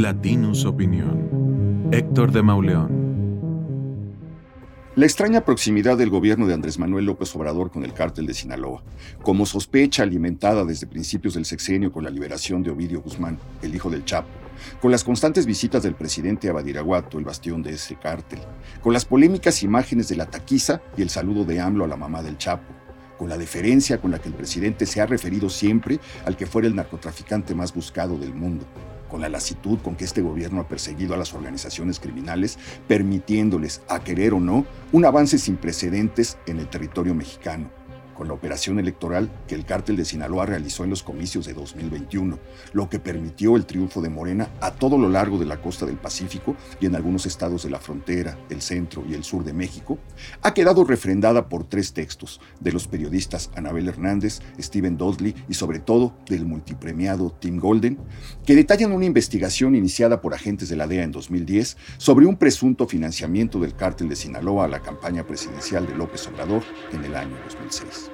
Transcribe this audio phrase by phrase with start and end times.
[0.00, 1.90] Latinus Opinión.
[1.92, 2.88] Héctor de Mauleón.
[4.96, 8.82] La extraña proximidad del gobierno de Andrés Manuel López Obrador con el cártel de Sinaloa,
[9.22, 13.90] como sospecha alimentada desde principios del sexenio con la liberación de Ovidio Guzmán, el hijo
[13.90, 14.30] del Chapo,
[14.80, 18.40] con las constantes visitas del presidente a Badiraguato, el bastión de ese cártel,
[18.80, 22.22] con las polémicas imágenes de la taquiza y el saludo de AMLO a la mamá
[22.22, 22.72] del Chapo,
[23.18, 26.68] con la deferencia con la que el presidente se ha referido siempre al que fuera
[26.68, 28.64] el narcotraficante más buscado del mundo,
[29.10, 34.00] con la lasitud con que este gobierno ha perseguido a las organizaciones criminales, permitiéndoles, a
[34.00, 37.79] querer o no, un avance sin precedentes en el territorio mexicano
[38.20, 42.38] con la operación electoral que el cártel de Sinaloa realizó en los comicios de 2021,
[42.74, 45.96] lo que permitió el triunfo de Morena a todo lo largo de la costa del
[45.96, 49.98] Pacífico y en algunos estados de la frontera, el centro y el sur de México,
[50.42, 55.78] ha quedado refrendada por tres textos de los periodistas Anabel Hernández, Steven Dudley y sobre
[55.78, 57.96] todo del multipremiado Tim Golden,
[58.44, 62.86] que detallan una investigación iniciada por agentes de la DEA en 2010 sobre un presunto
[62.86, 67.34] financiamiento del cártel de Sinaloa a la campaña presidencial de López Obrador en el año
[67.46, 68.09] 2006.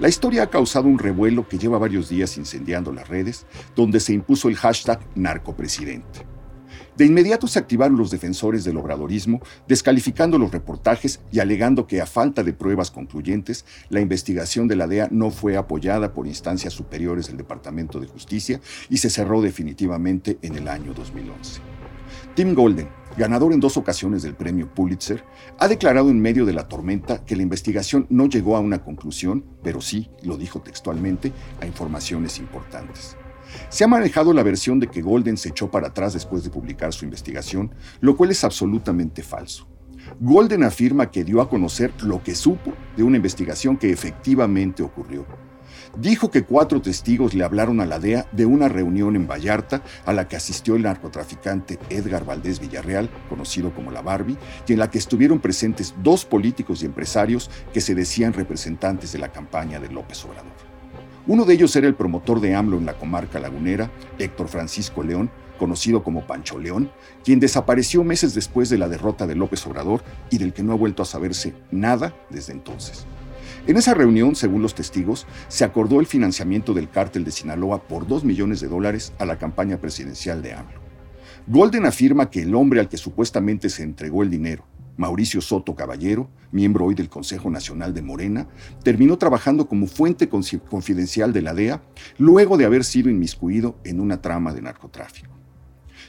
[0.00, 3.46] La historia ha causado un revuelo que lleva varios días incendiando las redes,
[3.76, 6.26] donde se impuso el hashtag narcopresidente.
[6.96, 12.06] De inmediato se activaron los defensores del obradorismo, descalificando los reportajes y alegando que a
[12.06, 17.28] falta de pruebas concluyentes, la investigación de la DEA no fue apoyada por instancias superiores
[17.28, 21.60] del Departamento de Justicia y se cerró definitivamente en el año 2011.
[22.34, 25.24] Tim Golden, ganador en dos ocasiones del premio Pulitzer,
[25.58, 29.44] ha declarado en medio de la tormenta que la investigación no llegó a una conclusión,
[29.62, 33.16] pero sí, lo dijo textualmente, a informaciones importantes.
[33.68, 36.92] Se ha manejado la versión de que Golden se echó para atrás después de publicar
[36.92, 39.68] su investigación, lo cual es absolutamente falso.
[40.20, 45.26] Golden afirma que dio a conocer lo que supo de una investigación que efectivamente ocurrió
[45.96, 50.12] dijo que cuatro testigos le hablaron a la DEA de una reunión en Vallarta a
[50.12, 54.90] la que asistió el narcotraficante Edgar Valdés Villarreal, conocido como la Barbie, y en la
[54.90, 59.90] que estuvieron presentes dos políticos y empresarios que se decían representantes de la campaña de
[59.90, 60.52] López Obrador.
[61.26, 65.30] Uno de ellos era el promotor de AMLO en la comarca lagunera, Héctor Francisco León,
[65.56, 66.90] conocido como Pancho León,
[67.22, 70.76] quien desapareció meses después de la derrota de López Obrador y del que no ha
[70.76, 73.06] vuelto a saberse nada desde entonces.
[73.64, 78.08] En esa reunión, según los testigos, se acordó el financiamiento del cártel de Sinaloa por
[78.08, 80.80] 2 millones de dólares a la campaña presidencial de AMLO.
[81.46, 84.64] Golden afirma que el hombre al que supuestamente se entregó el dinero,
[84.96, 88.48] Mauricio Soto Caballero, miembro hoy del Consejo Nacional de Morena,
[88.82, 91.82] terminó trabajando como fuente confidencial de la DEA
[92.18, 95.41] luego de haber sido inmiscuido en una trama de narcotráfico.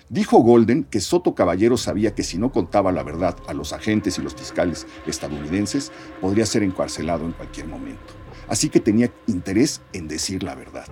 [0.09, 4.17] Dijo Golden que Soto Caballero sabía que si no contaba la verdad a los agentes
[4.17, 8.13] y los fiscales estadounidenses, podría ser encarcelado en cualquier momento.
[8.47, 10.87] Así que tenía interés en decir la verdad.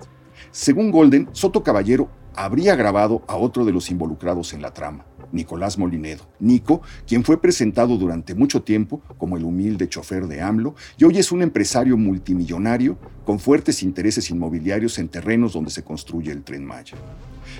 [0.50, 5.78] Según Golden, Soto Caballero habría grabado a otro de los involucrados en la trama, Nicolás
[5.78, 6.24] Molinedo.
[6.38, 11.18] Nico, quien fue presentado durante mucho tiempo como el humilde chofer de AMLO y hoy
[11.18, 16.64] es un empresario multimillonario con fuertes intereses inmobiliarios en terrenos donde se construye el tren
[16.64, 16.96] Maya.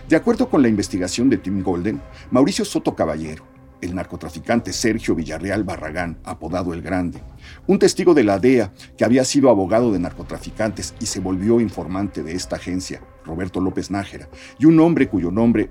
[0.09, 2.01] De acuerdo con la investigación de Tim Golden,
[2.31, 3.45] Mauricio Soto Caballero,
[3.83, 7.21] el narcotraficante Sergio Villarreal Barragán, apodado El Grande,
[7.67, 12.23] un testigo de la DEA que había sido abogado de narcotraficantes y se volvió informante
[12.23, 14.29] de esta agencia, Roberto López Nájera,
[14.59, 15.71] y un hombre cuyo nombre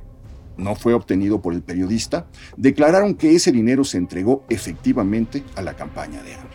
[0.58, 5.76] no fue obtenido por el periodista, declararon que ese dinero se entregó efectivamente a la
[5.76, 6.50] campaña de AMLO.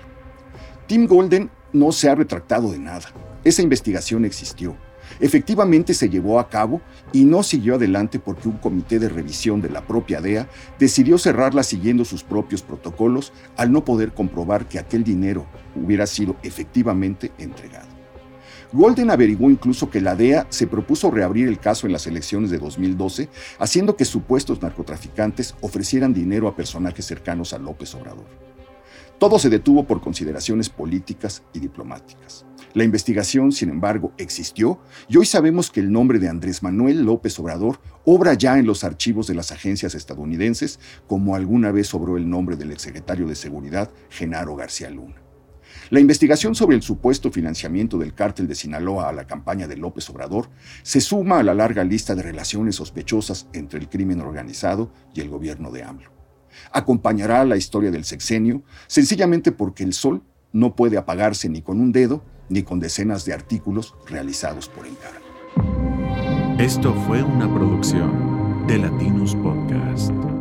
[0.87, 3.09] Tim Golden no se ha retractado de nada.
[3.45, 4.77] Esa investigación existió
[5.21, 6.81] efectivamente se llevó a cabo
[7.13, 11.63] y no siguió adelante porque un comité de revisión de la propia DEA decidió cerrarla
[11.63, 17.96] siguiendo sus propios protocolos al no poder comprobar que aquel dinero hubiera sido efectivamente entregado.
[18.77, 22.59] Golden averiguó incluso que la DEA se propuso reabrir el caso en las elecciones de
[22.59, 28.27] 2012, haciendo que supuestos narcotraficantes ofrecieran dinero a personajes cercanos a López Obrador.
[29.19, 32.45] Todo se detuvo por consideraciones políticas y diplomáticas.
[32.75, 34.79] La investigación, sin embargo, existió
[35.09, 38.85] y hoy sabemos que el nombre de Andrés Manuel López Obrador obra ya en los
[38.85, 43.91] archivos de las agencias estadounidenses, como alguna vez sobró el nombre del exsecretario de Seguridad,
[44.11, 45.26] Genaro García Luna.
[45.91, 50.09] La investigación sobre el supuesto financiamiento del cártel de Sinaloa a la campaña de López
[50.11, 50.49] Obrador
[50.83, 55.29] se suma a la larga lista de relaciones sospechosas entre el crimen organizado y el
[55.29, 56.11] gobierno de AMLO.
[56.73, 61.93] Acompañará la historia del sexenio sencillamente porque el sol no puede apagarse ni con un
[61.93, 65.27] dedo ni con decenas de artículos realizados por encargo.
[66.59, 70.36] Esto fue una producción de Latinus Podcast.